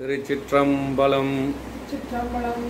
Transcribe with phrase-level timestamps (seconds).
[0.00, 1.50] திருச்சிற்றம்பலம்.
[1.90, 2.62] சிற்றம்பலம்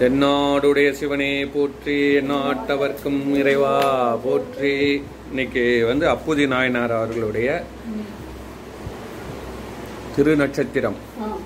[0.00, 5.02] தென்னாடுடைய சிவனே போற்றி நாட்டவர்க்கும் இறைவா போற்றி.
[5.28, 7.62] இன்னைக்கு வந்து அப்புதி நாயனார் அவர்களுடைய
[10.16, 10.98] திருநட்சத்திரம்.
[11.22, 11.38] ஆ.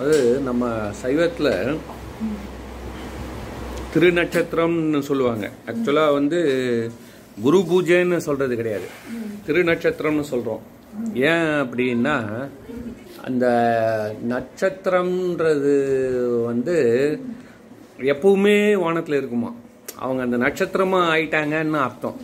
[0.00, 1.76] அது நம்ம சைவத்தில்
[3.94, 5.50] திருநட்சத்திரம்னு சொல்லுவாங்க.
[5.66, 6.40] ஆக்சுவலாக வந்து
[7.42, 8.86] குரு பூஜைன்னு சொல்றது கிடையாது.
[9.46, 10.60] திருநட்சத்திரம்னு சொல்கிறோம்
[11.14, 12.48] ஏன் அப்படின்னா
[13.24, 13.46] அந்த
[14.28, 15.74] நட்சத்திரம்ன்றது
[16.44, 16.76] வந்து
[17.98, 19.54] எப்பவுமே வானத்தில் இருக்குமா?
[19.96, 22.18] அவங்க அந்த நட்சத்திரமாக ஆயிட்டாங்கன்னு அர்த்தம்.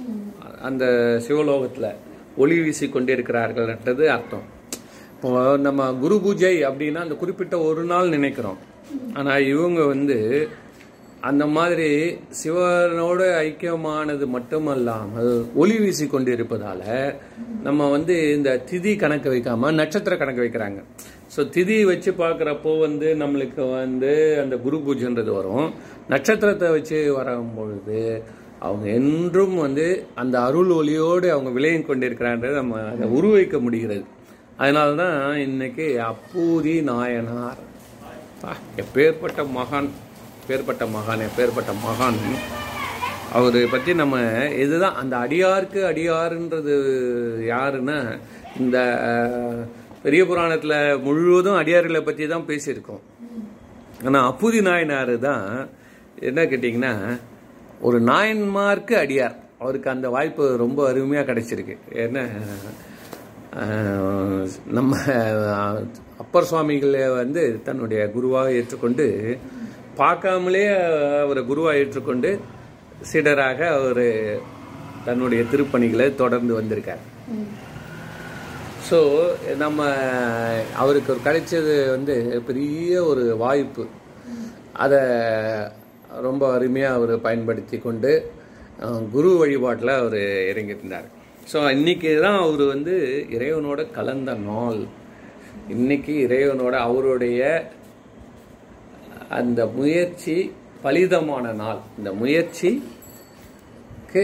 [0.63, 0.85] அந்த
[1.29, 1.95] சிவலோகத்தில்
[2.37, 4.43] ஒளி வீசி கொண்டிருக்கிறார்கள்ன்றது அர்த்தம்.
[5.15, 8.57] இப்போ நம்ம குரு பூஜை அப்படின்னா அந்த குறிப்பிட்ட ஒரு நாள் நினைக்கிறோம்.
[9.15, 10.49] ஆனால் இவங்க வந்து
[11.29, 11.89] அந்த மாதிரி
[12.39, 15.31] சிவனோட ஐக்கியமானது மட்டுமல்லாமல்
[15.63, 16.83] ஒளி வீசி கொண்டிருப்பதால்
[17.67, 20.81] நம்ம வந்து இந்த திதி கணக்கு வைக்காமல் நட்சத்திர கணக்கு வைக்கிறாங்க.
[21.35, 25.69] ஸோ திதி வச்சு பார்க்குறப்போ வந்து நம்மளுக்கு வந்து அந்த குரு பூஜைன்றது வரும்.
[26.15, 28.01] நட்சத்திரத்தை வச்சு வரும்பொழுது
[28.67, 29.87] அவங்க என்றும் வந்து
[30.23, 34.05] அந்த அருள் ஒளியோடு அவங்க விளையும் கொண்டிருக்கிறான்றது நம்ம அதை உருவைக்க முடிகிறது.
[34.63, 37.61] அதனால தான் இன்னைக்கு அப்பூதி நாயனார்.
[38.83, 39.91] எப்பேற்பட்ட மகான்.
[40.49, 42.21] பேர்பட்ட மகான் பேர்பட்ட மகான்.
[43.37, 44.17] அவரை பற்றி நம்ம
[44.65, 46.75] இதுதான் அந்த அடியாருக்கு அடியாருன்றது
[47.53, 47.99] யாருன்னா
[48.63, 48.79] இந்த
[50.05, 53.03] பெரிய புராணத்தில் முழுவதும் அடியார்களை பற்றி தான் பேசியிருக்கோம்.
[54.07, 55.47] ஆனால் அப்புதி நாயனார் தான்
[56.29, 56.93] என்ன கேட்டிங்கன்னா
[57.87, 59.37] ஒரு நாயன்மார்க்கு அடியார்.
[59.63, 61.77] அவருக்கு அந்த வாய்ப்பு ரொம்ப அருமையாக கிடைச்சிருக்கு.
[62.05, 62.25] ஏன்னா
[64.77, 64.93] நம்ம
[66.23, 69.07] அப்பர் சுவாமிகளை வந்து தன்னுடைய குருவாக ஏற்றுக்கொண்டு
[70.01, 70.65] பார்க்காமலே
[71.25, 72.31] அவரை குருவாக ஏற்றுக்கொண்டு
[73.11, 74.07] சீடராக அவர்
[75.07, 77.03] தன்னுடைய திருப்பணிகளை தொடர்ந்து வந்திருக்கார்.
[78.89, 78.99] ஸோ
[79.63, 79.81] நம்ம
[80.83, 82.15] அவருக்கு ஒரு கிடைச்சது வந்து
[82.49, 83.85] பெரிய ஒரு வாய்ப்பு.
[84.85, 85.01] அதை
[86.27, 88.13] ரொம்ப அருமையாக அவர் பயன்படுத்தி கொண்டு
[89.15, 91.09] குரு வழிபாட்டில் அவர் இறங்கியிருந்தார்.
[91.53, 92.95] ஸோ இன்றைக்கி தான் அவர் வந்து
[93.37, 94.83] இறைவனோட கலந்த நாள்.
[95.75, 97.41] இன்றைக்கி இறைவனோட அவருடைய
[99.39, 100.37] அந்த முயற்சி
[100.85, 101.81] பலிதமான நாள்.
[101.99, 104.23] இந்த முயற்சிக்கு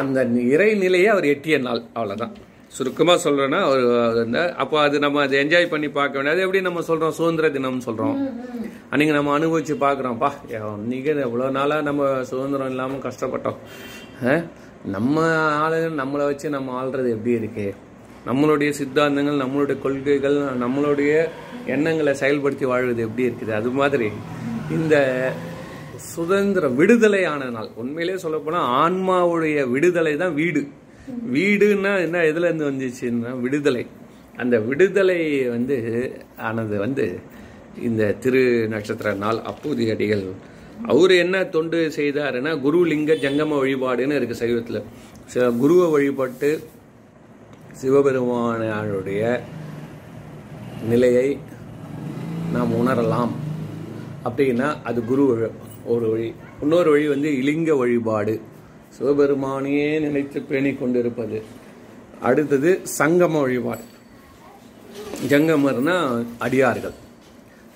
[0.00, 0.18] அந்த
[0.54, 1.82] இறைநிலையை அவர் எட்டிய நாள்.
[1.98, 2.34] அவ்வளோதான்
[2.76, 7.16] சுருக்கமாக சொல்கிறேன்னா அவர் அந்த அப்போ அது நம்ம அதை என்ஜாய் பண்ணி பார்க்க வேண்டியது எப்படி நம்ம சொல்கிறோம்
[7.18, 8.16] சுதந்திர தினம் சொல்கிறோம்
[8.92, 10.30] அன்றைக்கி நம்ம அனுபவித்து பார்க்குறோம்ப்பா.
[10.84, 13.58] இன்றைக்கி எவ்வளோ நாளாக நம்ம சுதந்திரம் இல்லாமல் கஷ்டப்பட்டோம்.
[14.96, 15.24] நம்ம
[15.64, 17.66] ஆளுகள் நம்மளை வச்சு நம்ம ஆள்றது எப்படி இருக்கு?
[18.28, 21.12] நம்மளுடைய சித்தாந்தங்கள் நம்மளுடைய கொள்கைகள் நம்மளுடைய
[21.74, 23.52] எண்ணங்களை செயல்படுத்தி வாழ்வது எப்படி இருக்குது?
[23.60, 24.08] அது மாதிரி.
[24.70, 24.96] இந்த
[25.96, 27.68] சுதந்திரம் விடுதலையான நாள்.
[27.74, 30.68] உண்மையிலே சொல்லப்போனால் ஆன்மாவுடைய விடுதலை தான் வீடு.
[31.32, 33.86] வீடுன்னா என்ன எதுல இருந்து வந்துச்சுன்னா விடுதலை.
[34.36, 35.76] அந்த விடுதலை வந்து
[36.36, 37.20] ஆனது வந்து
[37.82, 40.24] இந்த திரு நட்சத்திர நாள் அப்பூதி அடிகள்
[40.86, 44.82] அவர் என்ன தொண்டு செய்தாருன்னா குரு லிங்க ஜங்கம வழிபாடுன்னு இருக்கு சைவத்தில்.
[45.26, 46.68] சில குருவை வழிபட்டு
[47.72, 49.40] சிவபெருமானுடைய
[50.88, 51.38] நிலையை
[52.52, 53.32] நாம் உணரலாம்.
[54.28, 55.24] அப்படின்னா அது குரு
[55.92, 56.28] ஒரு வழி.
[56.64, 58.34] இன்னொரு வழி வந்து இலிங்க வழிபாடு.
[58.96, 61.38] சிவபெருமானையே நினைத்து பேணி கொண்டிருப்பது.
[62.28, 63.84] அடுத்தது சங்கம வழிபாடு.
[65.30, 65.96] ஜங்கமர்னா
[66.46, 66.96] அடியார்கள்.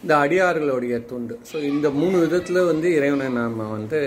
[0.03, 1.35] இந்த அடியார்களுடைய துண்டு.
[1.51, 4.01] ஸோ இந்த மூணு விதத்தில் வந்து இறைவனை நாம் வந்து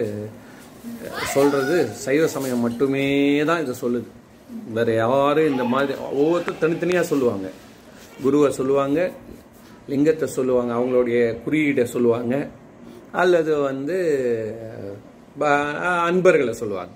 [1.34, 3.06] சொல்கிறது சைவ சமயம் மட்டுமே
[3.50, 4.10] தான் இதை சொல்லுது.
[4.76, 7.48] வேறு யாரும் இந்த மாதிரி ஒவ்வொருத்தரும் தனித்தனியாக சொல்லுவாங்க.
[8.24, 9.00] குருவை சொல்லுவாங்க
[9.92, 12.36] லிங்கத்தை சொல்லுவாங்க அவங்களுடைய குறியீடை சொல்லுவாங்க.
[13.22, 13.98] அல்லது வந்து
[16.10, 16.94] அன்பர்களை சொல்லுவாங்க.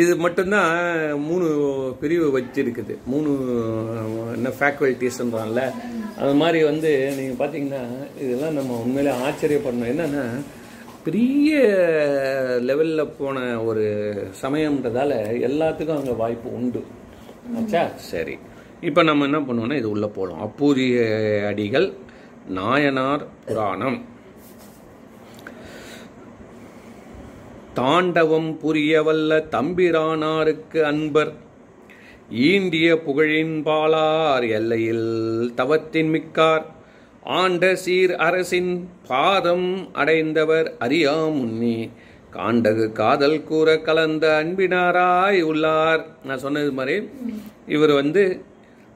[0.00, 0.72] இது மட்டும்தான்
[1.26, 1.48] மூணு
[2.00, 2.94] பிரிவு வச்சிருக்குது.
[3.12, 3.30] மூணு
[4.36, 5.62] என்ன ஃபேக்கல்ட்டிஸ்ன்றான்ல
[6.22, 7.82] அது மாதிரி வந்து நீங்கள் பார்த்தீங்கன்னா
[8.24, 9.92] இதெல்லாம் நம்ம உண்மையிலே ஆச்சரியப்படணும்.
[9.94, 10.24] என்னன்னா
[11.06, 11.52] பெரிய
[12.68, 13.84] லெவலில் போன ஒரு
[14.42, 15.12] சமயம்ன்றதால
[15.48, 16.82] எல்லாத்துக்கும் அங்கே வாய்ப்பு உண்டு.
[17.58, 17.82] ஆச்சா?
[18.12, 18.36] சரி.
[18.88, 20.96] இப்போ நம்ம என்ன பண்ணுவோம்னா இது உள்ளே போகலாம் அப்பூதிய
[21.50, 21.88] அடிகள்
[22.48, 24.04] நாயனார் புராணம்.
[27.74, 31.32] தாண்டவம் புரியவல்ல தம்பிரானாருக்கு அன்பர்.
[32.32, 36.64] ஈண்டிய புகழின் பாலார் எல்லையில் தவத்தின் மிக்கார்.
[37.22, 41.90] ஆண்ட சீர் அரசின் பாதம் அடைந்தவர் அறியா முன்னே
[42.32, 46.06] காண்டகு காதல் கூற கலந்த அன்பினாராய் உள்ளார்.
[46.24, 47.08] நான் சொன்னது மாதிரி
[47.66, 48.44] இவர் வந்து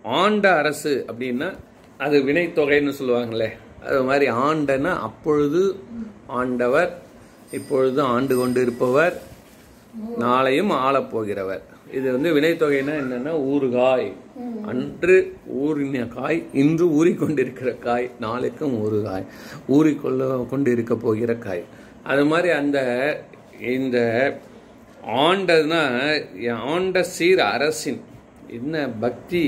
[0.02, 1.56] ஆண்ட அரசு அப்படின்னா
[2.00, 3.48] அது வினைத்தொகைன்னு சொல்லுவாங்களே
[3.86, 5.62] அது மாதிரி ஆண்டன அப்பொழுது
[6.26, 6.90] ஆண்டவர்
[7.50, 9.14] இப்பொழுது ஆண்டு கொண்டு இருப்பவர்
[10.20, 11.62] நாளையும் ஆளப் போகிறவர்
[11.92, 14.08] இது வந்து வினைத்தொகைனா என்னன்னா ஊறுகாய்.
[14.66, 15.16] அன்று
[15.60, 19.24] ஊறின காய் இன்று ஊறிக்கொண்டிருக்கிற காய் நாளைக்கும் ஊறுகாய்
[19.68, 21.64] ஊறிக்கொள்ள கொண்டு இருக்க போகிற காய்.
[22.02, 22.78] அது மாதிரி அந்த
[23.70, 23.98] இந்த
[25.22, 25.82] ஆண்டதுனா
[26.66, 28.00] ஆண்ட சீர் அரசின்
[28.48, 29.44] என்ன பக்தி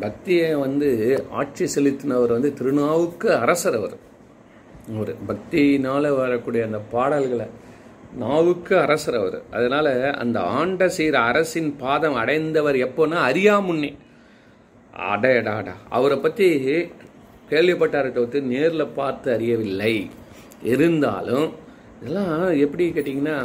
[0.00, 0.88] பக்தியை வந்து
[1.30, 3.96] ஆட்சி செலுத்தினவர் வந்து திருநாவுக்கு அரசர் அவர்.
[4.98, 7.46] ஒரு பக்தியினால் வரக்கூடிய அந்த பாடல்களை
[8.16, 9.42] நாவுக்கு அரசர் அவர்.
[9.52, 13.92] அதனால் அந்த ஆண்ட செய்கிற அரசின் பாதம் அடைந்தவர் எப்போன்னா அறியாமுன்னே.
[15.12, 16.48] அடையடாடா அவரை பற்றி
[17.50, 20.10] கேள்விப்பட்டாரை தவிர்த்து நேரில் பார்த்து அறியவில்லை.
[20.62, 21.52] இருந்தாலும்
[22.00, 23.36] இதெல்லாம் எப்படி கேட்டிங்கன்னா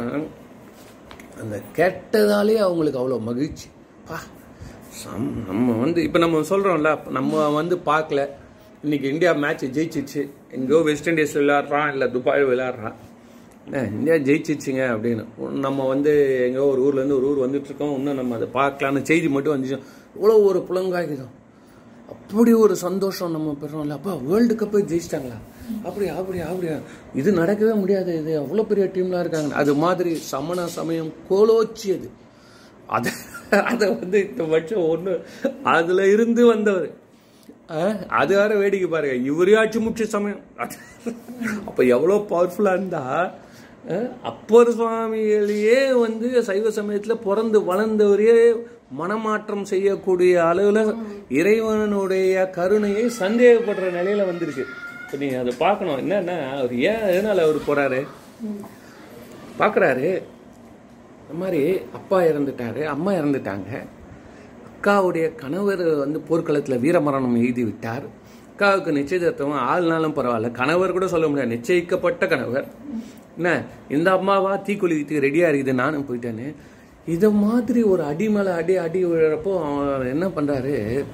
[1.40, 3.68] அந்த கேட்டதாலே அவங்களுக்கு அவ்வளோ மகிழ்ச்சி.
[4.08, 4.18] பா.
[5.48, 8.22] நம்ம வந்து இப்போ நம்ம சொல்கிறோம்ல நம்ம வந்து பார்க்கல.
[8.84, 10.22] இன்னைக்கு இந்தியா மேட்ச் ஜெயிச்சிச்சு.
[10.56, 12.96] எங்கேயோ வெஸ்ட் இண்டீஸ் விளையாடுறான் இல்லை துபாய் விளையாடுறான்.
[13.96, 15.24] இந்தியா ஜெயிச்சிச்சுங்க அப்படின்னு.
[15.66, 16.12] நம்ம வந்து
[16.46, 19.78] எங்கேயோ ஒரு ஊர்லேருந்து ஒரு ஊர் வந்துட்டுருக்கோம் இன்னும் நம்ம அதை பார்க்கலான்னு செய்தி மட்டும் வந்துச்சு.
[20.16, 21.32] இவ்வளோ ஒரு புலங்காகிதம்
[22.14, 23.98] அப்படி ஒரு சந்தோஷம் நம்ம பெறோம்ல.
[23.98, 25.38] அப்பா வேர்ல்டு கப்பே ஜெயிச்சிட்டாங்களா?
[25.88, 26.76] அப்படியா அப்படியா அப்படியா
[27.20, 28.12] இது நடக்கவே முடியாது.
[28.22, 29.54] இது அவ்வளோ பெரிய டீம்லாம் இருக்காங்க.
[29.62, 32.10] அது மாதிரி சமண சமயம் கோலோச்சியது.
[32.96, 33.12] அதை
[33.70, 35.14] அதை வந்து இந்த வருஷம் ஒன்று
[35.72, 36.90] அதில் இருந்து வந்தவர்.
[38.16, 39.16] அது வேற வேடிக்கை பாருங்க.
[39.28, 40.42] இவரே ஆட்சி முக்கிய சமயம்.
[41.66, 43.04] அப்போ எவ்வளோ பவர்ஃபுல்லாக இருந்தா
[43.86, 48.34] அஹ், அப்பர் சுவாமிகளையே வந்து சைவ சமயத்தில் பிறந்து வளர்ந்தவரே
[48.92, 50.90] மனமாற்றம் செய்யக்கூடிய அளவில்
[51.36, 52.26] இறைவனுடைய
[52.56, 54.64] கருணையை சந்தேகப்படுற நிலையில வந்துருச்சு
[55.02, 55.98] இப்போ நீ அதை பார்க்கணும்.
[56.02, 58.00] என்னன்னா அவர் ஏன் எதனால அவர் போறாரு?
[59.58, 60.06] பார்க்குறாரு
[61.32, 63.70] இந்த மாதிரி அப்பா இறந்துட்டாரு அம்மா இறந்துட்டாங்க.
[64.68, 68.02] அக்காவுடைய கணவர் வந்து போர்க்களத்தில் வீரமரணம் எழுதி விட்டார்
[68.50, 70.50] அக்காவுக்கு நிச்சயதார்த்தம் ஆள்னாலும் பரவாயில்ல.
[70.50, 71.54] கணவர் கூட சொல்ல முடியாது.
[71.54, 72.66] நிச்சயிக்கப்பட்ட கணவர்.
[73.36, 73.64] என்ன?
[73.88, 74.52] இந்த அம்மாவா?
[74.56, 75.72] தீக்குளித்துக்கு ரெடியாக இருக்குது.
[75.72, 76.48] நானும் போயிட்டேன்னு.
[77.06, 81.04] இதை மாதிரி ஒரு அடி மேலே அடி அடி விழுறப்போ அவன் என்ன பண்ணுறாரு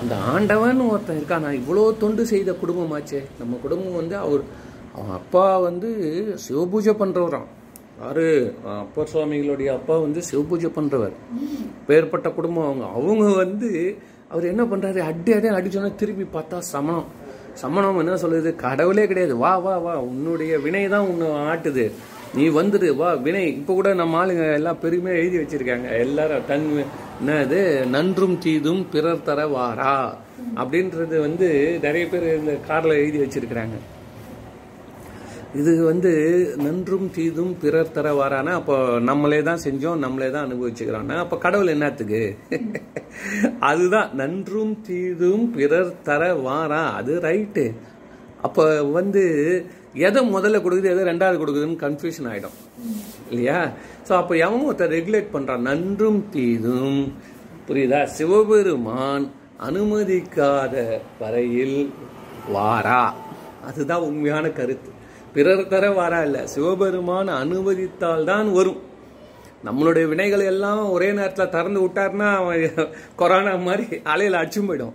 [0.00, 1.44] அந்த ஆண்டவன் ஒருத்தன் இருக்கான்.
[1.46, 3.22] நான் இவ்வளோ தொண்டு செய்த குடும்பமாச்சே.
[3.38, 4.42] நம்ம குடும்பம் வந்து அவர்
[4.94, 5.90] அவன் அப்பா வந்து
[6.48, 7.50] சிவபூஜை பண்ணுறவராம்
[8.00, 11.14] யாரு அப்பர் சுவாமிகளுடைய அப்பா வந்து சிவபூஜை பண்ணுறவர்
[11.88, 12.86] பேர்பட்ட குடும்பம் அவங்க.
[12.98, 13.98] அவங்க வந்து
[14.28, 17.06] அவர் என்ன பண்ணுறாரு அடி அடி அடிச்சோன்னா திருப்பி பார்த்தா சமணம்.
[17.54, 18.54] சமணம் என்ன சொல்லுது?
[18.56, 19.36] கடவுளே கிடையாது.
[19.36, 20.00] வா வா வா.
[20.00, 21.90] உன்னுடைய வினை தான் உன்னை ஆட்டுது.
[22.34, 23.44] நீ வந்துடு வா வினை.
[23.56, 25.98] இப்போ கூட நம்ம ஆளுங்க எல்லாம் பெருமையாக எழுதி வச்சிருக்காங்க.
[25.98, 26.84] எல்லாரும் தன்
[27.20, 27.86] என்னது?
[27.86, 30.18] நன்றும் தீதும் பிறர் தர வாரா.
[30.56, 33.78] அப்படின்றது வந்து நிறைய பேர் இந்த கார்ல எழுதி வச்சிருக்கிறாங்க.
[35.54, 36.10] இது வந்து
[36.56, 42.36] நன்றும் தீதும் பிறர் தர வாரானா அப்போ நம்மளே தான் செஞ்சோம் நம்மளே தான் அனுபவிச்சுக்கிறோம்னா அப்போ கடவுள் என்னத்துக்கு?
[43.60, 47.74] அதுதான் நன்றும் தீதும் பிறர் தர வாரா அது ரைட்டு
[48.42, 49.22] அப்போ வந்து
[49.94, 52.56] எதை முதல்ல கொடுக்குது எதை ரெண்டாவது கொடுக்குதுன்னு கன்ஃபியூஷன் ஆகிடும்
[53.30, 53.72] இல்லையா?
[54.08, 57.14] ஸோ அப்போ எவன் ஒருத்தர் ரெகுலேட் பண்ணுறான் நன்றும் தீதும்.
[57.68, 58.04] புரியுதா?
[58.04, 61.92] சிவபெருமான் அனுமதிக்காத வரையில்
[62.52, 63.14] வாரா.
[63.64, 64.95] அதுதான் உண்மையான கருத்து.
[65.36, 68.78] பிறர் தர வரா இல்லை சிவபெருமான் அனுமதித்தால் தான் வரும்.
[69.66, 72.88] நம்மளுடைய வினைகள் எல்லாம் ஒரே நேரத்தில் திறந்து விட்டாருன்னா அவன்
[73.20, 74.94] கொரோனா மாதிரி அலையில் அடிச்சும் போயிடும்.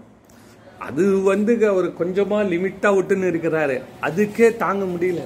[0.88, 3.76] அது வந்து அவர் கொஞ்சமாக லிமிட்டாக விட்டுன்னு இருக்கிறாரு.
[4.08, 5.24] அதுக்கே தாங்க முடியல.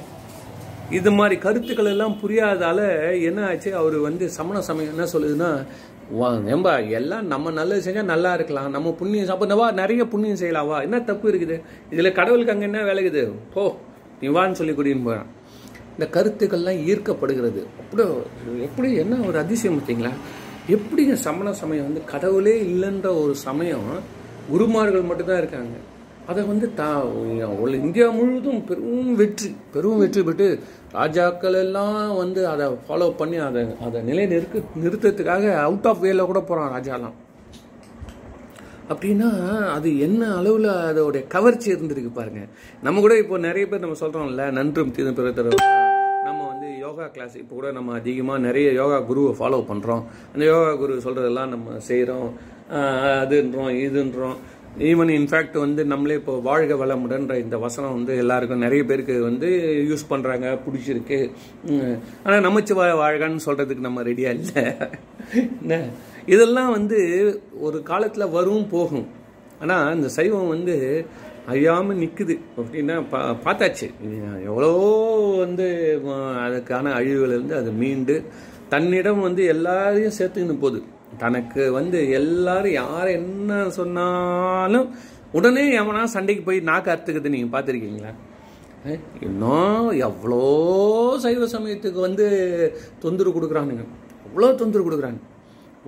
[0.97, 2.79] இது மாதிரி கருத்துக்கள் எல்லாம் புரியாதால
[3.29, 3.69] என்ன ஆச்சு?
[3.81, 5.51] அவர் வந்து சமண சமயம் என்ன சொல்லுதுன்னா
[6.19, 8.69] வா ஏம்பா எல்லாம் நம்ம நல்லது செஞ்சால் நல்லா இருக்கலாம்.
[8.75, 11.57] நம்ம புண்ணியம் சாப்பிட்றவா நிறைய புண்ணியம் செய்யலாவா என்ன தப்பு இருக்குது?
[11.93, 13.23] இதில் கடவுளுக்கு அங்கே என்ன வேலைக்குது
[13.55, 13.63] போ
[14.21, 14.27] நீ
[14.59, 15.31] சொல்லி கூட்டின்னு போகிறான்
[15.95, 17.61] இந்த கருத்துக்கள்லாம் ஈர்க்கப்படுகிறது.
[17.81, 18.07] அப்படியோ
[18.67, 20.13] எப்படி என்ன ஒரு அதிசயம் பார்த்தீங்களா?
[20.75, 23.89] எப்படிங்க சமண சமயம் வந்து கடவுளே இல்லைன்ற ஒரு சமயம்
[24.51, 25.75] குருமார்கள் மட்டும்தான் இருக்காங்க.
[26.31, 26.87] அதை வந்து தா
[27.63, 30.47] உள்ள இந்தியா முழுவதும் பெரும் வெற்றி பெரும் வெற்றி பெற்று
[30.99, 36.41] ராஜாக்கள் எல்லாம் வந்து அதை ஃபாலோ பண்ணி அதை அதை நிலை நிறுக்க நிறுத்தத்துக்காக அவுட் ஆஃப் வேல கூட
[36.49, 37.15] போகிறான் ராஜாலாம்.
[38.93, 39.29] அப்படின்னா
[39.75, 42.41] அது என்ன அளவில் அதோடைய கவர்ச்சி இருந்திருக்கு பாருங்க.
[42.85, 45.31] நம்ம கூட இப்போ நிறைய பேர் நம்ம சொல்கிறோம்ல நன்றும் தீதும் பிற
[46.27, 50.71] நம்ம வந்து யோகா கிளாஸ் இப்போ கூட நம்ம அதிகமாக நிறைய யோகா குருவை ஃபாலோ பண்ணுறோம் அந்த யோகா
[50.81, 52.29] குரு சொல்கிறதெல்லாம் நம்ம செய்கிறோம்
[53.23, 54.37] அதுன்றோம் இதுன்றோம்.
[54.89, 59.49] ஈவன் இன்ஃபேக்ட் வந்து நம்மளே இப்போ வாழ்க வளமுடன்ற இந்த வசனம் வந்து எல்லாருக்கும் நிறைய பேருக்கு வந்து
[59.89, 61.19] யூஸ் பண்ணுறாங்க பிடிச்சிருக்கு.
[62.25, 64.63] ஆனால் நமச்சிவாய வாழ்கன்னு சொல்கிறதுக்கு நம்ம ரெடியாக இல்லை.
[65.61, 65.77] என்ன?
[66.33, 66.99] இதெல்லாம் வந்து
[67.65, 69.07] ஒரு காலத்தில் வரும் போகும்.
[69.61, 70.75] ஆனால் இந்த சைவம் வந்து
[71.51, 73.87] அழியாமல் நிற்குது அப்படின்னா பா பார்த்தாச்சு.
[74.49, 74.69] எவ்வளோ
[75.43, 75.67] வந்து
[76.45, 78.15] அதுக்கான அழிவுகளிலிருந்து அது மீண்டு
[78.73, 80.79] தன்னிடம் வந்து எல்லாரையும் சேர்த்துக்கின்னு போகுது.
[81.23, 84.87] தனக்கு வந்து எல்லாரும் யார் என்ன சொன்னாலும்
[85.37, 88.13] உடனே எவனா சண்டைக்கு போய் நாக்கு அறுத்துக்கிறது நீங்கள் பார்த்துருக்கீங்களா?
[89.27, 90.41] இன்னும் எவ்வளோ
[91.23, 92.25] சைவ சமயத்துக்கு வந்து
[93.03, 93.85] தொந்தரவு கொடுக்குறானுங்க.
[94.25, 95.21] அவ்வளோ தொந்தரவு கொடுக்குறாங்க.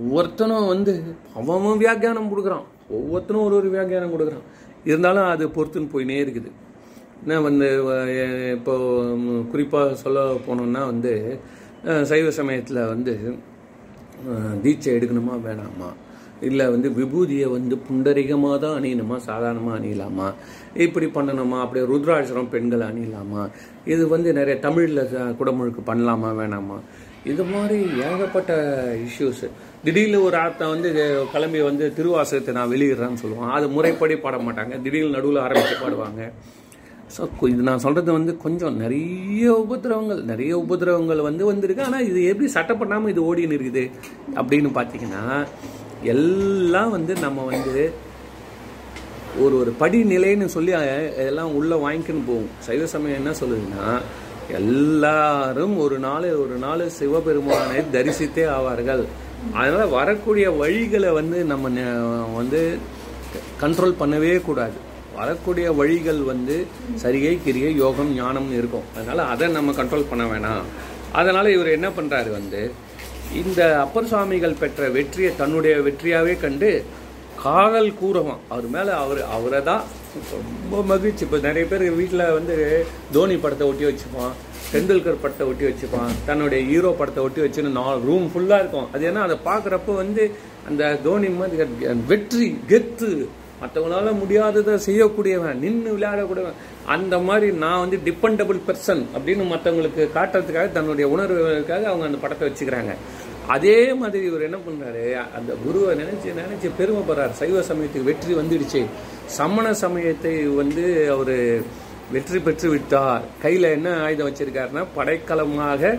[0.04, 0.94] ஒவ்வொருத்தனும் வந்து
[1.40, 2.66] அவன் வியாக்கியானம் கொடுக்குறான்.
[2.98, 4.48] ஒவ்வொருத்தனும் ஒரு ஒரு வியாக்கியானம் கொடுக்குறான்.
[4.90, 6.50] இருந்தாலும் அது பொறுத்துன்னு போயினே இருக்குது.
[7.22, 8.18] என்ன வந்து இப்போது
[8.58, 8.74] இப்போ
[9.52, 11.14] குறிப்பாக சொல்ல போனோம்னா வந்து
[12.10, 13.14] சைவ சமயத்தில் வந்து
[14.64, 15.90] தீட்சை எடுக்கணுமா வேணாமா?
[16.48, 20.28] இல்லை வந்து விபூதியை வந்து புண்டரிகமாக தான் அணியணுமா சாதாரணமாக அணியலாமா?
[20.86, 21.58] இப்படி பண்ணணுமா?
[21.64, 23.44] அப்படியே ருத்ராட்சரம் பெண்கள் அணியலாமா?
[23.94, 25.04] இது வந்து நிறைய தமிழில்
[25.40, 26.78] குடமுழுக்கு பண்ணலாமா வேணாமா?
[27.32, 28.54] இது மாதிரி ஏகப்பட்ட
[29.08, 29.48] இஷ்யூஸு
[29.86, 30.90] திடீர்னு ஒரு ஆத்தன் வந்து
[31.34, 34.76] கிளம்பி வந்து திருவாசகத்தை நான் வெளியிடுறேன்னு சொல்லுவான் அது முறைப்படி பாட மாட்டாங்க.
[34.86, 36.22] திடீர்னு நடுவில் ஆரம்பித்து பாடுவாங்க.
[37.16, 41.86] ஸோ இது நான் சொல்கிறது வந்து கொஞ்சம் நிறைய உபதிரவங்கள் நிறைய உபதிரவங்கள் வந்து வந்திருக்கு.
[41.90, 43.84] ஆனால் இது எப்படி சட்டம் பண்ணாமல் இது ஓடின்னு இருக்குது
[44.40, 45.24] அப்படின்னு பார்த்தீங்கன்னா
[46.14, 47.84] எல்லாம் வந்து நம்ம வந்து
[49.44, 53.86] ஒரு ஒரு படிநிலைன்னு சொல்லி இதெல்லாம் எல்லாம் உள்ளே வாங்கிக்கின்னு போகும் சைவ சமயம் என்ன சொல்லுதுன்னா
[54.60, 59.06] எல்லாரும் ஒரு நாள் ஒரு நாள் சிவபெருமானை தரிசித்தே ஆவார்கள்.
[59.60, 61.70] அதனால் வரக்கூடிய வழிகளை வந்து நம்ம
[62.40, 62.62] வந்து
[63.64, 64.78] கண்ட்ரோல் பண்ணவே கூடாது.
[65.20, 66.56] வரக்கூடிய வழிகள் வந்து
[67.04, 68.88] சரிகை கிரியை யோகம் ஞானம்னு இருக்கும்.
[68.96, 70.68] அதனால் அதை நம்ம கண்ட்ரோல் பண்ண வேணாம்.
[71.20, 72.62] அதனால் இவர் என்ன பண்ணுறாரு வந்து
[73.42, 76.70] இந்த அப்பர் சுவாமிகள் பெற்ற வெற்றியை தன்னுடைய வெற்றியாகவே கண்டு
[77.44, 78.44] காதல் கூறவும்.
[78.54, 79.84] அவர் மேலே அவர் அவரை தான்
[80.36, 81.24] ரொம்ப மகிழ்ச்சி.
[81.26, 82.56] இப்போ நிறைய பேர் வீட்டில் வந்து
[83.16, 84.34] தோனி படத்தை ஒட்டி வச்சுப்பான்
[84.74, 88.88] டெண்டுல்கர் படத்தை ஒட்டி வச்சுப்பான் தன்னுடைய ஹீரோ படத்தை ஒட்டி வச்சுன்னு நாலு ரூம் ஃபுல்லாக இருக்கும்.
[88.94, 90.24] அது ஏன்னா அதை பார்க்குறப்ப வந்து
[90.70, 91.68] அந்த தோனி மாதிரி
[92.12, 93.12] வெற்றி கெத்து
[93.62, 96.58] மற்றவங்களால முடியாததை செய்யக்கூடியவன் நின்று விளையாடக்கூடியவன்.
[96.96, 102.94] அந்த மாதிரி நான் வந்து டிபெண்டபிள் பர்சன் அப்படின்னு மற்றவங்களுக்கு காட்டுறதுக்காக தன்னுடைய உணர்வுகளுக்காக அவங்க அந்த படத்தை வச்சுக்கிறாங்க.
[103.56, 105.04] அதே மாதிரி இவர் என்ன பண்ணுறாரு
[105.38, 107.34] அந்த குருவை நினச்சி நினச்சி பெருமைப்படுறார்.
[107.42, 108.82] சைவ சமயத்துக்கு வெற்றி வந்துடுச்சு.
[109.40, 111.36] சமண சமயத்தை வந்து அவர்
[112.14, 115.92] வெற்றி பெற்று விட்டார் கையில் என்ன ஆயுதம் வச்சிருக்காருன்னா படைக்கலமாக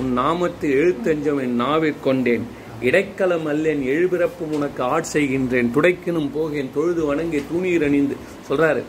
[0.00, 2.44] உன் நாமத்து எழுத்தஞ்சம் என் நாவிற் கொண்டேன்.
[2.88, 5.70] இடைக்கலம் அல்லேன் எழுபிறப்பு உனக்கு ஆட் செய்கின்றேன்.
[5.76, 8.16] துடைக்கணும் போகேன் தொழுது வணங்கி துணீர் அணிந்து.
[8.48, 8.82] சொல்கிறாரு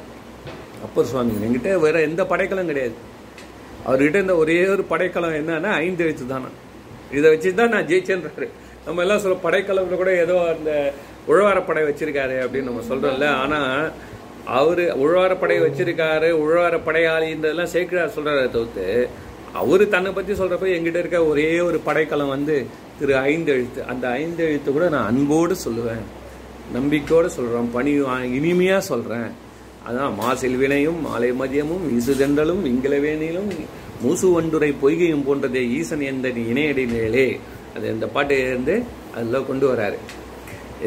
[0.85, 2.95] அப்பர் சுவாமி என்கிட்ட வேற எந்த படைக்கலம் கிடையாது.
[3.87, 6.49] அவர்கிட்ட இந்த ஒரே ஒரு படைக்கலம் என்னன்னா ஐந்து எழுத்து தானே.
[7.17, 8.47] இதை வச்சு தான் நான் ஜெயிச்சேன்றாரு.
[8.85, 10.71] நம்ம எல்லாம் சொல்ல படைக்கலம்ல கூட ஏதோ அந்த
[11.31, 13.77] உழவாரப்படை வச்சிருக்காரு அப்படின்னு நம்ம சொல்கிறோம்ல ஆனால்
[14.45, 18.87] அவர் உழவாரப்படை வச்சிருக்காரு உழவாரப்படையாளின்றதெல்லாம் சேக்கிரார் சொல்கிறார தவிர்த்து
[19.53, 22.55] அவர் தன்னை பற்றி சொல்கிறப்ப எங்கிட்ட இருக்க ஒரே ஒரு படைக்கலம் வந்து
[22.99, 26.03] திரு ஐந்து எழுத்து அந்த ஐந்து எழுத்து கூட நான் அன்போடு சொல்லுவேன்
[26.73, 27.91] நம்பிக்கையோடு சொல்கிறேன் பணி
[28.33, 29.29] இனிமையாக சொல்கிறேன்
[29.87, 33.49] அதான் மாசில் வினையும் மாலை மதியமும் இசுதென்றலும் விங்கிலவேனிலும்
[34.01, 37.39] மூசு ஒன்றுரை பொய்கையும் போன்றதே ஈசன் எந்த இணையடி மேலே.
[37.75, 38.83] அது இந்த பாட்டு இருந்து
[39.15, 39.97] அதில் கொண்டு வராரு?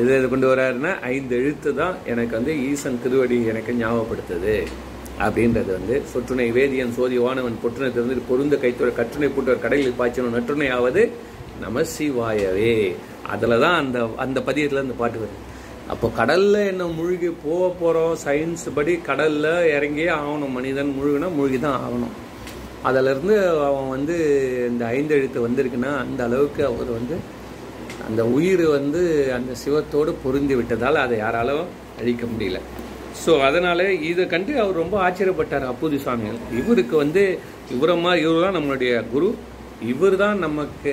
[0.01, 4.57] எது எது கொண்டு வராருன்னா ஐந்து எழுத்து தான் எனக்கு வந்து ஈசன் திருவடி எனக்கு ஞாபகப்படுத்துது.
[5.25, 10.69] அப்படின்றது வந்து சொற்றுணை வேதியன் சோதி வானவன் பொற்றுணை திறந்து பொருந்த கைத்தோட கற்றுணை பூட்டவர் கடையில் பாய்ச்சணும் நற்றுணை
[10.79, 11.03] ஆவது
[11.63, 12.75] நம சிவாயவே.
[13.35, 15.39] அதில் தான் அந்த அந்த பதியத்தில் அந்த பாட்டு வருது.
[15.93, 20.55] அப்போ கடலில் என்ன மூழ்கி போக போகிறோம் சயின்ஸ் படி கடலில் இறங்கியே ஆகணும்.
[20.59, 22.15] மனிதன் முழுகினா முழுகி தான் ஆகணும்.
[22.89, 23.37] அதிலிருந்து
[23.69, 24.17] அவன் வந்து
[24.71, 27.17] இந்த ஐந்து எழுத்து வந்திருக்குன்னா அந்த அளவுக்கு அவர் வந்து
[28.09, 29.03] அந்த உயிர் வந்து
[29.37, 31.67] அந்த சிவத்தோடு பொருந்தி விட்டதால் அதை யாராலும்
[32.01, 32.59] அழிக்க முடியல.
[33.23, 36.41] ஸோ அதனால் இதை கண்டு அவர் ரொம்ப ஆச்சரியப்பட்டார் அப்பூதி சுவாமிகள்.
[36.61, 37.23] இவருக்கு வந்து
[37.75, 39.29] இவரம்மா இவர் தான் நம்மளுடைய குரு.
[39.93, 40.93] இவர் தான் நமக்கு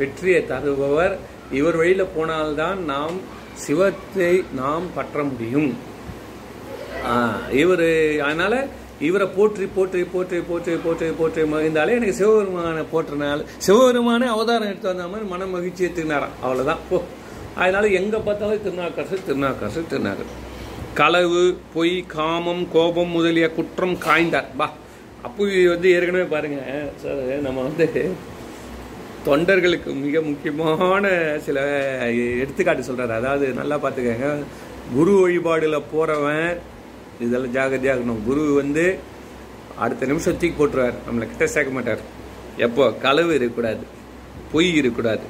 [0.00, 1.14] வெற்றியை தருபவர்.
[1.58, 3.16] இவர் வழியில் போனால்தான் நாம்
[3.64, 5.70] சிவத்தை நாம் பற்ற முடியும்.
[7.62, 7.88] இவர்
[8.26, 8.58] அதனால்
[9.08, 11.42] இவரை போற்றி போற்றி போற்றி போற்றி போற்றி போற்றி.
[11.52, 16.98] மகிழ்ந்தாலே எனக்கு சிவபெருமானை போற்றனால சிவபெருமானே அவதாரம் எடுத்து வந்த மாதிரி மன மகிழ்ச்சியை திருநாராம் அவ்வளோதான் போ.
[17.62, 20.36] அதனால எங்கே பார்த்தாலும் திருநாக்கரசு திருநாக்கரசு திருநாக்கரசு
[21.00, 21.42] களவு
[21.74, 24.50] பொய் காமம் கோபம் முதலிய குற்றம் காய்ந்தார்.
[24.60, 24.66] பா.
[25.26, 25.42] அப்போ
[25.72, 27.86] வந்து ஏற்கனவே பாருங்கள் சார் நம்ம வந்து
[29.26, 31.06] தொண்டர்களுக்கு மிக முக்கியமான
[31.46, 31.58] சில
[32.42, 34.28] எடுத்துக்காட்டு சொல்கிறார் அதாவது நல்லா பார்த்துக்கங்க.
[34.94, 36.52] குரு வழிபாடில் போகிறவன்
[37.20, 38.24] இதெல்லாம் ஜாகிரதையாக இருக்கணும்.
[38.24, 38.98] குரு வந்து
[39.76, 40.94] அடுத்த நிமிஷம் தூக்கி போட்டுருவார்.
[41.10, 41.98] நம்மளை கிட்ட சேர்க்க மாட்டார்.
[42.56, 42.92] எப்போ?
[42.92, 43.86] களவு இருக்கக்கூடாது.
[44.52, 45.22] பொய் இருக்கக்கூடாது.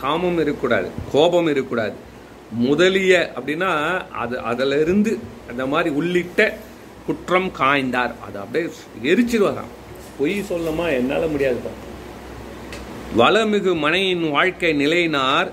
[0.00, 0.90] காமம் இருக்கக்கூடாது.
[1.12, 1.92] கோபம் இருக்கக்கூடாது.
[2.50, 5.18] முதலிய அப்படின்னா அது அதிலிருந்து
[5.50, 6.58] அந்த மாதிரி உள்ளிட்ட
[7.06, 8.14] குற்றம் காய்ந்தார்.
[8.20, 8.70] அதை அப்படியே
[9.02, 9.72] எரிச்சிருவாராம்.
[10.18, 11.72] பொய் சொல்லமா என்னால் முடியாதுப்பா.
[13.16, 15.50] வளமிகு மனையின் வாழ்க்கை நிலையினார்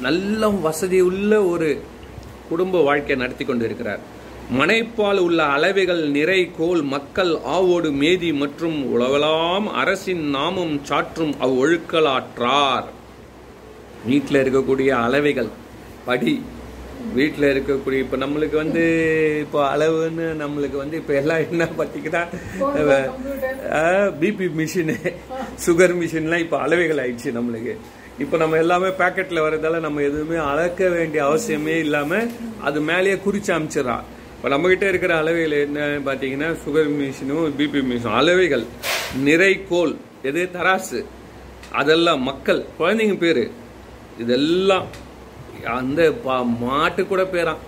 [0.00, 1.82] நல்ல வசதி உள்ள ஒரு
[2.48, 4.14] குடும்ப வாழ்க்கை நடத்தி கொண்டிருக்கிறார்.
[4.54, 12.86] மனைப்பால் உள்ள அளவைகள் நிறை கோல் மக்கள் ஆவோடு மேதி மற்றும் உலகலாம் அரசின் நாமம் சாற்றும் அவ்வொழுக்கலாற்றார்.
[14.10, 15.50] வீட்டில் இருக்கக்கூடிய அளவைகள்
[16.08, 16.34] படி.
[17.16, 18.84] வீட்டில் இருக்கக்கூடிய இப்போ நம்மளுக்கு வந்து
[19.42, 22.22] இப்போ அளவுன்னு நம்மளுக்கு வந்து இப்போ எல்லாம் என்ன பார்த்தீங்கன்னா
[24.22, 24.96] பிபி மிஷினு
[25.66, 27.74] சுகர் மிஷின்லாம் இப்போ அளவைகள் ஆயிடுச்சு நம்மளுக்கு.
[28.24, 32.20] இப்போ நம்ம எல்லாமே பேக்கெட்ல வரதால நம்ம எதுவுமே அளக்க வேண்டிய அவசியமே இல்லாம
[32.68, 33.96] அது மேலேயே குறிச்சு அமைச்சிடறா.
[34.36, 38.64] இப்போ நம்மகிட்ட இருக்கிற அளவைகள் என்ன பார்த்தீங்கன்னா சுகர் மிஷினும் பிபி மிஷினும் அளவைகள்
[39.24, 41.00] நிறைகோல் எது தராசு
[41.72, 43.44] அதெல்லாம் மக்கள் குழந்தைங்க பேர்
[44.18, 44.86] இதெல்லாம்
[45.74, 47.62] அந்த பா- மாட்டு கூட பேரான்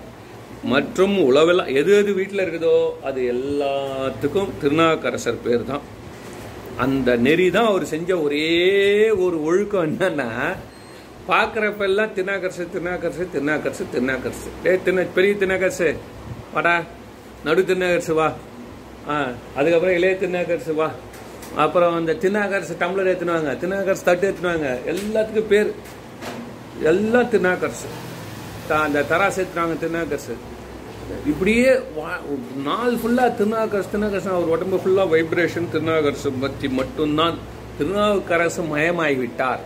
[0.67, 2.77] மற்றும் உழவெல்லாம் எது எது வீட்டில் இருக்குதோ
[3.09, 5.85] அது எல்லாத்துக்கும் திருநாவுக்கரசர் பேர் தான்
[6.79, 8.47] அந்த நெறி தான் அவர் செஞ்ச ஒரே
[9.25, 10.29] ஒரு ஒழுக்கம் என்னன்னா
[11.29, 15.89] பார்க்குறப்பெல்லாம் திருநாக்கரசு திருநாக்கரசு திருநாக்கரசு திருநாக்கரசு ஏ திரு பெரிய திருநாக்கரசு
[16.55, 16.83] வாடா.
[17.45, 18.33] நடு திருநாக்கரசு வா.
[19.09, 19.27] ஆ
[19.57, 20.91] அதுக்கப்புறம் இளைய திருநாக்கரசு வா.
[21.57, 25.75] அப்புறம் அந்த திருநாகரசு டம்ளர் ஏற்றுனாங்க திருநாக்கரசு தட்டு ஏற்றுனாங்க எல்லாத்துக்கும் பேர்.
[26.83, 27.87] எல்லாம் திருநாகரசு
[28.69, 30.35] த- அந்த தராசு ஏற்றுனாங்க திருநாகரசு
[31.27, 37.39] இப்படியே வா- நாள் ஃபுல்லாக திருநாவுக்கரசு திருநாவுக்கரசு அவர் உடம்பு ஃபுல்லாக வைப்ரேஷன் திருநாவுக்கரசு பற்றி மட்டும்தான்
[37.79, 39.59] திருநாவுக்கரசு மயமாகிவிட்டார்.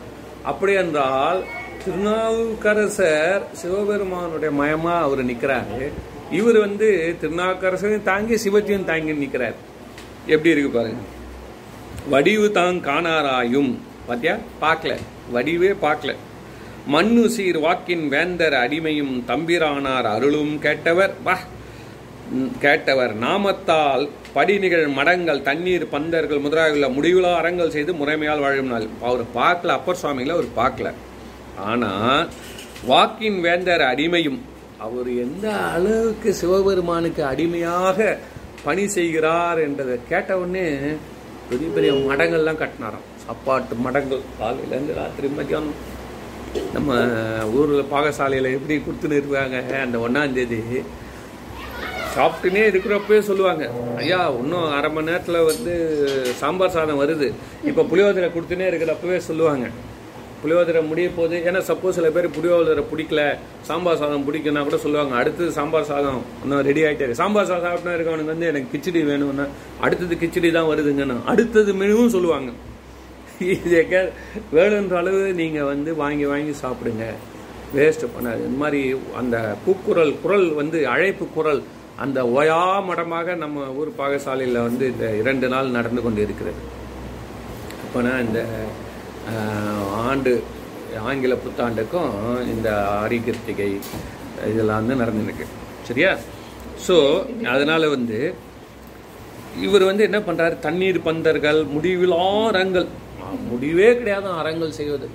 [0.43, 1.45] அப்படி என்றால்
[1.85, 5.91] திருநாவுக்கரசர் சிவபெருமானுடைய மயமாக அவர் நிற்கிறாரு
[6.33, 9.55] இவர் வந்து திருநாவுக்கரசரையும் தாங்கி சிவத்தையும் தாங்கி நிற்கிறார்
[10.27, 11.01] எப்படி இருக்கு பாருங்க.
[12.09, 13.79] வடிவு தான் காணாராயும்.
[14.07, 14.37] பாத்தியா?
[14.61, 14.97] பார்க்கல.
[15.35, 16.15] வடிவே பார்க்கல.
[16.87, 21.11] மண்ணு சீர் வாக்கின் வேந்தர் அடிமையும் தம்பிரானார் அருளும் கேட்டவர்.
[21.23, 21.39] வா.
[22.61, 23.13] கேட்டவர்.
[23.21, 28.87] நாமத்தால் படிநிகழ் மடங்கள் தண்ணீர் பந்தர்கள் முதலாக முடிவுலா அறங்கள் செய்து முறைமையால் வாழும் நாள்.
[29.03, 30.93] அவர் பார்க்கல அப்பர் சுவாமிகளை அவர் பார்க்கல.
[31.59, 32.29] ஆனால்
[32.87, 34.41] வாக்கின் வேந்தர் அடிமையும்
[34.85, 37.99] அவர் எந்த அளவுக்கு சிவபெருமானுக்கு அடிமையாக
[38.67, 40.67] பணி செய்கிறார் என்றதை கேட்டவுடனே
[41.51, 43.07] பெரிய பெரிய மடங்கள்லாம் கட்டினாராம்.
[43.25, 44.23] சாப்பாட்டு மடங்கள்.
[44.41, 45.79] காலையிலேருந்து ராத்திரி மத்தியானம்
[46.75, 46.97] நம்ம
[47.59, 50.61] ஊரில் பாகசாலையில் எப்படி கொடுத்துன்னு இருக்காங்க அந்த ஒன்றாந்தேதி
[52.17, 53.65] சாப்பிட்டுனே இருக்கிறப்பவே சொல்லுவாங்க
[54.03, 55.73] ஐயா இன்னும் அரை மணி நேரத்தில் வந்து
[56.41, 57.29] சாம்பார் சாதம் வருது.
[57.71, 59.67] இப்போ புளியோதரை கொடுத்துனே இருக்கிறப்பவே சொல்லுவாங்க.
[60.43, 63.23] புளியோதரை முடிய போகுது ஏன்னா சப்போஸ் சில பேர் புளியோதரை பிடிக்கல
[63.69, 68.35] சாம்பார் சாதம் பிடிக்குன்னா கூட சொல்லுவாங்க அடுத்தது சாம்பார் சாதம் இன்னும் ரெடி ஆகிட்டே சாம்பார் சாதம் சாப்பிட்டா இருக்கவனுக்கு
[68.35, 69.47] வந்து எனக்கு கிச்சடி வேணும்னா
[69.87, 72.51] அடுத்தது கிச்சடி தான் வருதுங்கன்னு அடுத்தது மெனுவும் சொல்லுவாங்க.
[73.55, 73.79] இதை
[74.57, 77.07] வேணுன்ற அளவு நீங்கள் வந்து வாங்கி வாங்கி சாப்பிடுங்க.
[77.77, 78.41] வேஸ்ட் பண்ணாது.
[78.49, 78.81] இந்த மாதிரி
[79.21, 81.63] அந்த கூக்குரல் குரல் வந்து அழைப்பு குரல்
[82.05, 86.63] அந்த ஓயா மடமாக நம்ம ஊர் பாகசாலையில் வந்து இந்த இரண்டு நாள் நடந்து கொண்டு இருக்கிறது
[87.85, 88.41] அப்போனா இந்த
[90.05, 90.33] ஆண்டு
[91.09, 92.13] ஆங்கில புத்தாண்டுக்கும்
[92.53, 92.69] இந்த
[93.03, 93.69] ஆரிகிருத்திகை
[94.53, 95.45] இதெல்லாம் வந்து நடந்துருக்கு
[95.89, 96.11] சரியா?
[96.87, 96.97] ஸோ
[97.55, 98.19] அதனால் வந்து
[99.67, 102.89] இவர் வந்து என்ன பண்ணுறாரு தண்ணீர் பந்தர்கள் முடிவிலா அறங்கள்
[103.51, 105.07] முடிவே கிடையாது அறங்கள் செய்வது.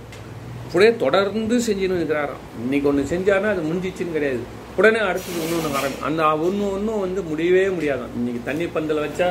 [0.65, 4.41] அப்படியே தொடர்ந்து செஞ்சுன்னு இருக்கிறாராம் இன்னைக்கு ஒன்று செஞ்சாருன்னா அது முடிஞ்சிச்சுன்னு கிடையாது.
[4.79, 9.29] உடனே அடுத்தது இன்னொன்று ஆரம்பி அந்த ஒன்று ஒன்றும் வந்து முடியவே முடியாதான் இன்னைக்கு தண்ணி பந்தல் வச்சா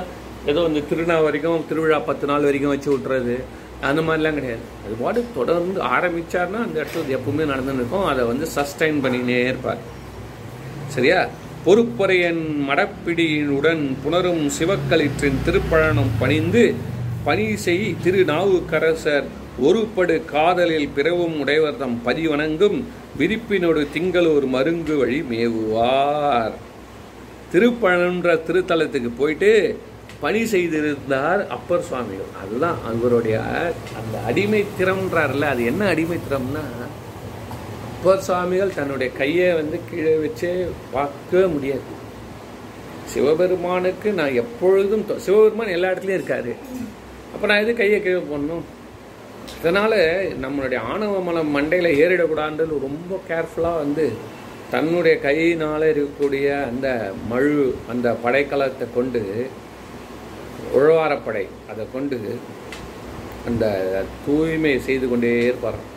[0.53, 3.37] ஏதோ இந்த திருநா வரைக்கும் திருவிழா பத்து நாள் வரைக்கும் வச்சு விட்டுறது.
[3.81, 4.61] அந்த மாதிரிலாம் கிடையாது.
[4.85, 8.05] அது பாடு தொடர்ந்து ஆரம்பிச்சாருன்னா அந்த இடத்துல எப்பவுமே நடந்துன்னு இருக்கும்.
[8.05, 9.79] அதை வந்து சஸ்டைன் பண்ணினே இருப்பார்.
[10.87, 11.29] சரியா?
[11.67, 16.75] பொறுப்பறையன் மடப்பிடியினுடன் புணரும் சிவக்களிற்றின் திருப்பழனம் பணிந்து
[17.25, 19.27] பணி செய் திருநாவுக்கரசர்.
[19.63, 22.83] ஒருபடு காதலில் பிறவும் உடையவர் தம் பதிவணங்கும்
[23.19, 26.53] விரிப்பினோடு திங்களூர் மருங்கு வழி மேவுவார்.
[27.53, 29.79] திருப்பழன்ற திருத்தலத்துக்கு போயிட்டு
[30.21, 33.39] பணி செய்திருந்தார் அப்பர் சுவாமிகள் அதுதான் அவருடைய
[34.01, 36.65] அந்த அடிமைத்திறம்ன்றார்ல அது என்ன அடிமைத்திறம்னா
[37.89, 40.51] அப்பர் சுவாமிகள் தன்னுடைய கையை வந்து கீழே வச்சே
[40.95, 41.93] பார்க்கவே முடியாது.
[43.13, 46.55] சிவபெருமானுக்கு நான் எப்பொழுதும் சிவபெருமான் எல்லா இடத்துலையும் இருக்காரு.
[47.35, 48.65] அப்போ நான் எது கையை கீழே போடணும்?
[49.59, 49.99] அதனால்
[50.45, 54.07] நம்மளுடைய ஆணவ மலம் மண்டையில் ஏறிடக்கூடாதுன்னு ரொம்ப கேர்ஃபுல்லாக வந்து
[54.71, 56.89] தன்னுடைய கையினால் இருக்கக்கூடிய அந்த
[57.33, 57.59] மழு
[57.93, 59.23] அந்த படைக்கலத்தை கொண்டு
[60.75, 62.39] உழவாரப்படை அதை கொண்டு
[63.47, 65.95] அந்த தூய்மை செய்து கொண்டே இருப்பார்.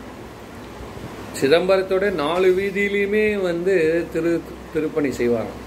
[1.41, 4.41] சிதம்பரத்தோட நாலு வீதியிலையுமே வந்து திரு
[4.73, 5.57] திருப்பணி செய்வாராம்.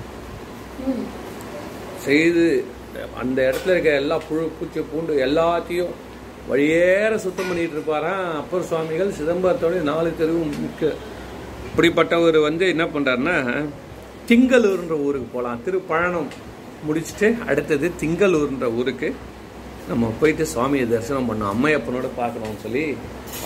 [0.87, 1.21] ம்.
[1.99, 2.65] செய்து
[3.21, 5.89] அந்த இடத்துல இருக்க எல்லா புழு பூச்சி பூண்டு எல்லாத்தையும்
[6.51, 8.37] வழியேற சுத்தம் பண்ணிட்டு இருப்பாராம்.
[8.37, 10.93] அப்பர் சுவாமிகள் சிதம்பரத்தோட நாலு தெருவும் மிக்க.
[11.77, 13.65] இப்படிப்பட்டவர் வந்து என்ன பண்றாருன்னா
[14.29, 16.27] திங்களூர்ன்ற ஊருக்கு போகலாம் திருப்பழனம்.
[16.87, 19.09] முடிச்சுட்டு அடுத்தது திங்களூர்ன்ற ஊருக்கு
[19.91, 21.53] நம்ம போயிட்டு சுவாமியை தரிசனம் பண்ணோம்.
[21.55, 22.85] அம்மையப்பனோட பார்க்கணும்னு சொல்லி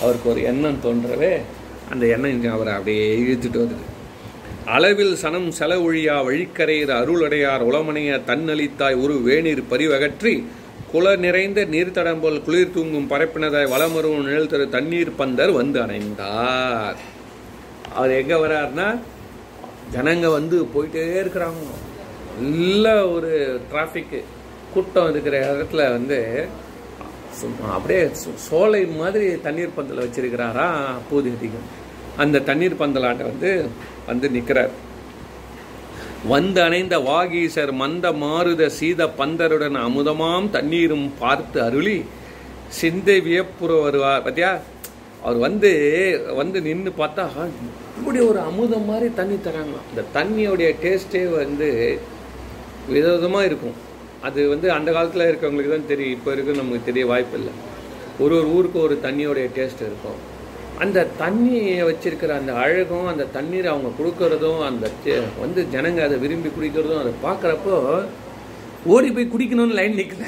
[0.01, 1.31] அவருக்கு ஒரு எண்ணம் தோன்றவே
[1.91, 3.85] அந்த எண்ணம் அவரை அப்படியே இழுத்துட்டு வருது
[4.75, 10.33] அளவில் சனம் செலவொழியா வழிக்கரையிற அருளடையார் உளமனைய தன்னளித்தாய் ஒரு வேநீர் பரிவகற்றி
[10.91, 16.99] குல நிறைந்த நீர்த்தடம்போல் குளிர் தூங்கும் பரப்பினதாய் வளமரும் நிழல் தரு தண்ணீர் பந்தர் வந்து அணைந்தார்.
[17.97, 18.87] அவர் எங்கே வர்றாருன்னா
[19.95, 21.71] ஜனங்க வந்து போயிட்டே இருக்கிறாங்க.
[22.37, 23.31] நல்ல ஒரு
[23.71, 24.19] டிராஃபிக்கு
[24.73, 26.19] கூட்டம் இருக்கிற இடத்துல வந்து
[27.33, 30.67] சும்மா அப்படியே சோ- சோலை மாதிரி தண்ணீர் பந்தல் வச்சிருக்கிறாரா
[31.07, 31.67] பூதேதிகம்
[32.17, 33.51] அந்த தண்ணீர் பந்தலாட்ட வந்து
[34.05, 34.73] வந்து நிற்கிறார்
[36.27, 41.97] வந்து அணைந்த வாகீசர் மந்த மாருத சீத பந்தருடன் அமுதமாம் தண்ணீரும் பார்த்து அருளி
[42.71, 44.23] சிந்தை வியப்புற வருவார்.
[44.25, 44.51] பார்த்தியா
[45.23, 45.69] அவர் வந்து
[46.35, 47.25] வந்து நின்று பார்த்தா
[47.99, 49.87] இப்படி ஒரு அமுதம் மாதிரி தண்ணி தராங்களாம்.
[49.89, 51.69] இந்த தண்ணியோடைய டேஸ்ட்டே வந்து
[52.93, 53.75] விதவிதமாக இருக்கும்.
[54.27, 56.15] அது வந்து அந்த காலத்தில் இருக்கவங்களுக்கு தான் தெரியும்.
[56.17, 57.53] இப்போ இருக்கு நமக்கு தெரிய வாய்ப்பு இல்லை
[58.23, 60.19] ஒரு ஒரு ஊருக்கு ஒரு தண்ணியோடைய டேஸ்ட் இருக்கும்.
[60.83, 64.87] அந்த தண்ணியை வச்சிருக்கிற அந்த அழகும் அந்த தண்ணீரை அவங்க கொடுக்கறதும் அந்த
[65.43, 67.75] வந்து ஜனங்க அதை விரும்பி குடிக்கிறதும் அதை பார்க்குறப்போ
[68.95, 70.25] ஓடி போய் குடிக்கணும்னு லைன் நிற்கல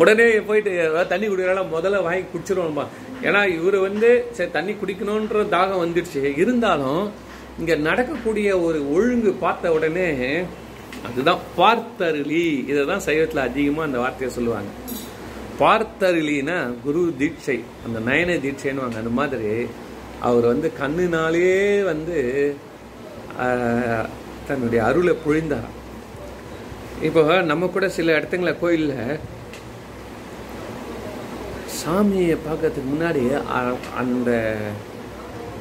[0.00, 2.84] உடனே போயிட்டு ஏதாவது தண்ணி குடிக்கிறாலும் முதல்ல வாங்கி குடிச்சிருவோம்பா
[3.26, 6.20] ஏன்னா இவர் வந்து சரி தண்ணி குடிக்கணுன்ற தாகம் வந்துடுச்சு.
[6.42, 7.02] இருந்தாலும்
[7.58, 10.08] இங்கே நடக்கக்கூடிய ஒரு ஒழுங்கு பார்த்த உடனே
[11.06, 12.64] அதுதான் பார்த்தருளி.
[12.66, 14.70] இதை தான் சைவத்தில் அதிகமாக அந்த வார்த்தையை சொல்லுவாங்க.
[15.58, 18.96] பார்த்தருளினா குரு தீட்சை அந்த நயன தீட்சைன்னு வாங்க.
[18.96, 19.66] அந்த மாதிரி
[20.20, 21.50] அவர் வந்து கண்ணுனாலே
[21.84, 22.18] வந்து
[24.48, 25.76] தன்னுடைய அருளை பொழிந்தாராம்
[27.02, 29.18] இப்போ நம்ம கூட சில இடத்துங்கள கோயிலில்
[31.78, 34.30] சாமியை பார்க்கறதுக்கு முன்னாடி அ- அந்த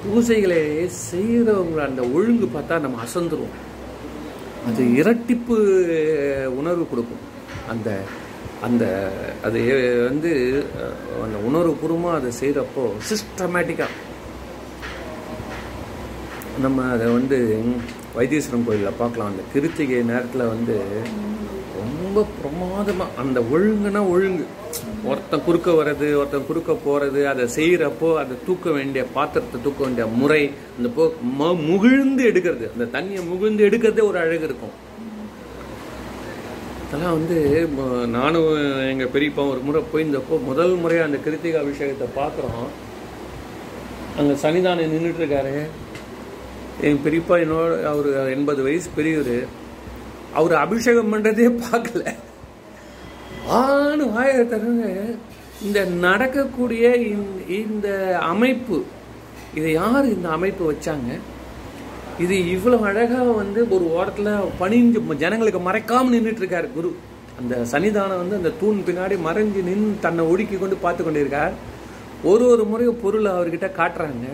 [0.04, 0.60] பூஜைகளை
[1.10, 3.56] செய்கிறவங்கள அந்த ஒழுங்கு பார்த்தா நம்ம அசந்துருவோம்.
[4.70, 5.56] அது இரட்டிப்பு
[6.60, 7.24] உணர்வு கொடுக்கும்.
[7.74, 7.90] அந்த
[8.68, 8.84] அந்த
[9.48, 9.60] அது
[10.10, 10.32] வந்து
[11.26, 13.98] அந்த உணர்வுபூர்வமாக அதை செய்கிறப்போ சிஸ்டமேட்டிக்காக
[16.64, 17.38] நம்ம அதை வந்து
[18.18, 19.30] வைத்தீஸ்வரன் கோயிலில் பார்க்கலாம்.
[19.32, 20.78] அந்த கிருத்திகை நேரத்தில் வந்து
[21.82, 24.46] ரொம்ப பிரமாதமாக அந்த ஒழுங்குனா ஒழுங்கு.
[25.06, 30.52] ஒருத்தன் குறுக்க வர்றது ஒருத்தன் குறுக்க போகிறது அதை செய்கிறப்போ அதை தூக்க வேண்டிய பாத்திரத்தை தூக்க வேண்டிய முறை
[30.78, 32.68] அந்த போ ம- முகிழ்ந்து எடுக்கிறது.
[32.72, 34.88] அந்த தண்ணியை முகிழ்ந்து எடுக்கிறதே ஒரு அழகு இருக்கும்.
[36.88, 37.68] அதெல்லாம் வந்து
[38.08, 38.56] நானும்
[38.90, 42.68] எங்கள் பெரியப்பா ஒரு முறை போயிருந்தப்போ முதல் முறையாக அந்த கிருத்திகா அபிஷேகத்தை பார்க்குறோம்
[44.18, 45.68] அங்கே சன்னிதானம் நின்றுட்டுருக்காரு
[46.82, 49.48] என் பெரியப்பா என்னோட அவர் எண்பது வயசு பெரியவர்.
[50.34, 52.16] அவர் அபிஷேகம் பண்ணுறதே பார்க்கல.
[53.50, 55.18] ஆணு வாயை திறந்து
[55.64, 58.84] இந்த நடக்கக்கூடிய இந்த- இந்த அமைப்பு
[59.56, 61.20] இதை யார் இந்த அமைப்பு வச்சாங்க?
[62.20, 64.26] இது இவ்வளவு அழகாக வந்து ஒரு ஓரத்தில்
[64.60, 66.96] பணிஞ்சு ஜனங்களுக்கு மறைக்காமல் நின்றுட்டு இருக்கார் குரு.
[67.40, 71.52] அந்த சன்னிதானம் வந்து அந்த தூண் பின்னாடி மறைஞ்சு நின்று தன்னை ஒடுக்கி கொண்டு பார்த்து கொண்டிருக்கார்.
[72.24, 74.28] ஒரு ஒரு முறையும் பொருளை அவர்கிட்ட காட்டுறாங்க.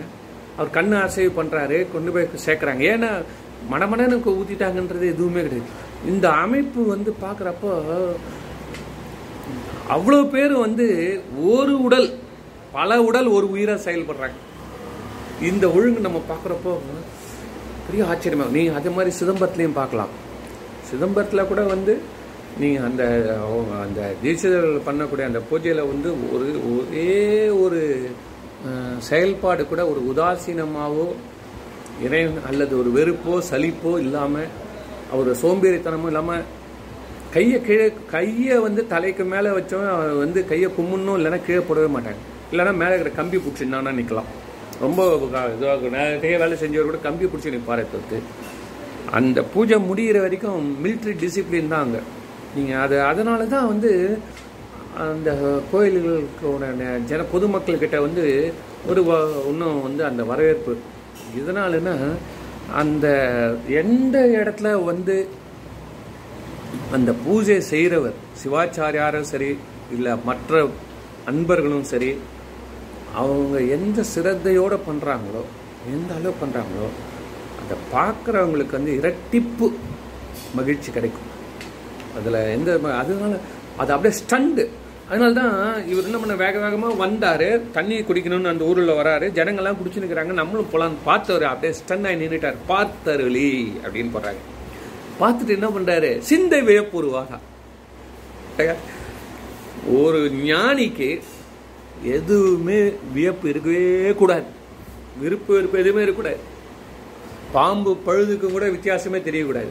[0.56, 2.92] அவர் கண்ணு அசைவு பண்ணுறாரு கொண்டு போய் சேர்க்குறாங்க.
[2.94, 3.08] ஏன்னா
[3.72, 5.84] மடமடனுக்கு ஊற்றிட்டாங்கன்றது எதுவுமே கிடையாது.
[6.06, 7.82] இந்த அமைப்பு வந்து பார்க்குறப்போ
[9.94, 10.86] அவ்வளோ பேர் வந்து
[11.52, 12.08] ஒரு உடல்
[12.76, 14.36] பல உடல் ஒரு உயிராக செயல்படுறாங்க.
[15.48, 16.72] இந்த ஒழுங்கு நம்ம பார்க்குறப்போ
[17.86, 20.12] பெரிய ஆச்சரியமாக நீங்கள் அதே மாதிரி சிதம்பரத்துலேயும் பார்க்கலாம்.
[20.90, 21.94] சிதம்பரத்தில் கூட வந்து
[22.60, 23.04] நீங்கள் அந்த
[23.46, 27.08] அவங்க அந்த தீட்சிதர்கள் பண்ணக்கூடிய அந்த பூஜையில் வந்து ஒரு ஒரே
[27.62, 27.80] ஒரு
[29.08, 31.08] செயல்பாடு கூட ஒரு உதாசீனமாகவோ
[32.06, 34.52] இறை அல்லது ஒரு வெறுப்போ சலிப்போ இல்லாமல்
[35.14, 36.46] அவர் சோம்பேறித்தனமும் இல்லாமல்
[37.36, 42.20] கையை கீழே கையை வந்து தலைக்கு மேலே வச்சவன் அவன் வந்து கையை கும்முன்னும் இல்லைன்னா கீழே போடவே மாட்டாங்க
[42.52, 44.30] இல்லைன்னா மேலே இருக்கிற கம்பி பிடிச்சிருந்தானா நிற்கலாம்
[44.80, 45.02] ரொம்ப
[45.54, 48.18] இதுவாக நிறைய வேலை செஞ்சவர் கூட கம்பி பிடிச்சி நிற்பாரே தவிர்த்து.
[49.10, 52.00] அந்த பூஜை முடிகிற வரைக்கும் மிலிட்ரி டிசிப்ளின் தான் அங்கே.
[52.54, 53.92] நீங்கள் அது அதனால தான் வந்து
[54.98, 55.30] அந்த
[55.72, 58.24] கோயில்களோட ந- ஜன பொதுமக்கள்கிட்ட வந்து
[58.86, 59.00] ஒரு
[59.48, 60.74] இன்னும் வந்து அந்த வரவேற்பு.
[61.36, 61.96] இதனாலன்னா
[62.72, 63.06] அந்த
[63.68, 65.16] எந்த இடத்துல வந்து
[66.92, 69.58] அந்த பூஜை செய்கிறவர் சிவாச்சாரியாரும் சரி
[69.90, 70.68] இல்லை மற்ற
[71.26, 72.10] அன்பர்களும் சரி
[73.14, 75.42] அவங்க எந்த சிரத்தையோடு பண்ணுறாங்களோ
[75.92, 76.88] எந்த அளவு பண்ணுறாங்களோ
[77.62, 79.66] அதை பார்க்குறவங்களுக்கு வந்து இரட்டிப்பு
[80.54, 81.30] மகிழ்ச்சி கிடைக்கும்.
[82.16, 83.38] அதில் எந்த அதனால
[83.76, 84.64] அது அப்படியே ஸ்டண்டு
[85.08, 90.32] அதனால தான் இவர் என்ன பண்ண வேக வேகமாக வந்தார் தண்ணி குடிக்கணும்னு அந்த ஊரில் வராரு ஜனங்கள்லாம் குடிச்சுன்னுக்குறாங்க
[90.32, 93.50] நம்மளும் போகலான்னு பார்த்தவர் அப்படியே ஸ்டன் ஆகி நின்றுட்டார் பார்த்தருளி
[93.84, 94.42] அப்படின்னு போடுறாங்க
[95.20, 96.10] பார்த்துட்டு என்ன பண்றாரு?
[96.30, 97.38] சிந்தை வியப்புருவாக
[100.00, 101.10] ஒரு ஞானிக்கு
[102.16, 102.78] எதுவுமே
[103.14, 104.48] வியப்பு இருக்கவே கூடாது.
[105.22, 106.42] விருப்பு வெறுப்பு எதுவுமே இருக்கக்கூடாது.
[107.56, 109.70] பாம்பு பழுதுக்கும் கூட வித்தியாசமே தெரியக்கூடாது.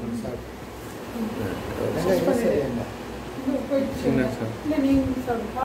[4.09, 5.63] என்ன சார்